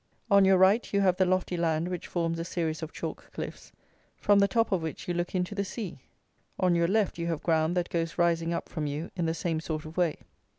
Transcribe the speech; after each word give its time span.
On 0.31 0.43
your 0.45 0.57
right, 0.57 0.91
you 0.91 1.01
have 1.01 1.17
the 1.17 1.27
lofty 1.27 1.55
land 1.55 1.87
which 1.87 2.07
forms 2.07 2.39
a 2.39 2.43
series 2.43 2.81
of 2.81 2.91
chalk 2.91 3.31
cliffs, 3.33 3.71
from 4.17 4.39
the 4.39 4.47
top 4.47 4.71
of 4.71 4.81
which 4.81 5.07
you 5.07 5.13
look 5.13 5.35
into 5.35 5.53
the 5.53 5.63
sea; 5.63 5.99
on 6.59 6.73
your 6.73 6.87
left, 6.87 7.19
you 7.19 7.27
have 7.27 7.43
ground 7.43 7.77
that 7.77 7.89
goes 7.91 8.17
rising 8.17 8.51
up 8.51 8.67
from 8.67 8.87
you 8.87 9.11
in 9.15 9.27
the 9.27 9.35
same 9.35 9.59
sort 9.59 9.85
of 9.85 9.97
way. 9.97 10.15